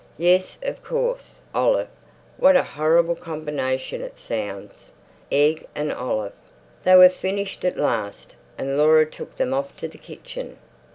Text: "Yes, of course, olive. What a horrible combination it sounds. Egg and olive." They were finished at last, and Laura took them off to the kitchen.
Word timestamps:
"Yes, 0.17 0.57
of 0.63 0.83
course, 0.83 1.41
olive. 1.53 1.87
What 2.39 2.55
a 2.55 2.63
horrible 2.63 3.13
combination 3.13 4.01
it 4.01 4.17
sounds. 4.17 4.93
Egg 5.31 5.67
and 5.75 5.93
olive." 5.93 6.33
They 6.85 6.95
were 6.95 7.07
finished 7.07 7.63
at 7.63 7.77
last, 7.77 8.33
and 8.57 8.79
Laura 8.79 9.05
took 9.05 9.35
them 9.35 9.53
off 9.53 9.77
to 9.77 9.87
the 9.87 9.99
kitchen. 9.99 10.57